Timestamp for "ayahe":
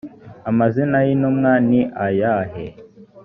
2.05-2.65